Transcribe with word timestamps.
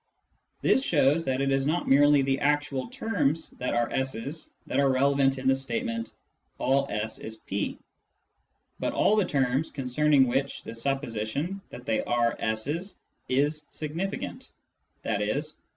This 0.63 0.83
shows 0.83 1.25
that 1.25 1.41
it 1.41 1.51
is 1.51 1.67
not 1.67 1.87
merely 1.87 2.23
the 2.23 2.39
actual 2.39 2.87
terms 2.87 3.51
that 3.59 3.75
are 3.75 3.87
S's 3.93 4.51
that 4.65 4.79
are 4.79 4.89
relevant 4.91 5.37
in 5.37 5.47
the 5.47 5.53
statement" 5.53 6.15
all 6.57 6.87
S 6.89 7.19
is 7.19 7.35
P," 7.35 7.77
but 8.79 8.93
all 8.93 9.15
the 9.15 9.25
terms 9.25 9.69
concerning 9.69 10.25
which 10.27 10.63
the 10.63 10.73
supposition 10.73 11.61
that 11.69 11.85
they 11.85 12.01
are 12.05 12.35
S's 12.39 12.95
is 13.29 13.67
significant, 13.69 14.49
i.e. 15.05 15.41